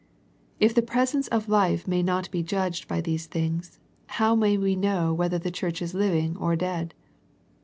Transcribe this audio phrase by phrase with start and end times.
[0.59, 3.77] If the presence of life may not be judged by these things,
[4.17, 6.95] how may we know whether the church is living or dead?